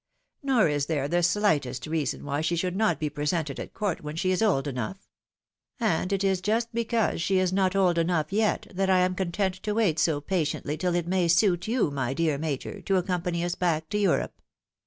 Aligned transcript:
Nor 0.41 0.67
is 0.67 0.87
there 0.87 1.07
the 1.07 1.17
shghtest 1.21 1.87
reason 1.87 2.25
why 2.25 2.41
she 2.41 2.55
should 2.55 2.75
not 2.75 2.99
be 2.99 3.07
presented 3.07 3.59
at 3.59 3.75
court 3.75 4.01
when 4.01 4.15
she 4.15 4.31
is 4.31 4.41
old 4.41 4.67
enough; 4.67 5.07
and 5.79 6.11
it 6.11 6.23
is 6.23 6.41
just 6.41 6.73
because 6.73 7.21
she 7.21 7.37
is 7.37 7.53
not 7.53 7.75
old 7.75 7.99
enough 7.99 8.33
yet, 8.33 8.65
that 8.73 8.89
I 8.89 9.01
am 9.01 9.13
con 9.13 9.31
tent 9.31 9.61
to 9.61 9.75
wait 9.75 9.99
so 9.99 10.19
patiently 10.19 10.75
tUl 10.75 10.95
it 10.95 11.05
may 11.07 11.27
suit 11.27 11.67
you, 11.67 11.91
my 11.91 12.15
dear 12.15 12.39
Major, 12.39 12.81
to 12.81 12.97
accompany 12.97 13.43
us 13.43 13.53
back 13.53 13.89
to 13.89 13.97
Europe. 13.99 14.33